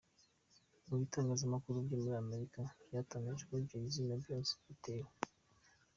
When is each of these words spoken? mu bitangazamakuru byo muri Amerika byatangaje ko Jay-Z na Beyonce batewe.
mu 0.87 0.95
bitangazamakuru 1.01 1.77
byo 1.85 1.97
muri 2.01 2.13
Amerika 2.23 2.61
byatangaje 2.87 3.43
ko 3.49 3.55
Jay-Z 3.69 3.95
na 4.07 4.15
Beyonce 4.21 4.53
batewe. 4.65 5.09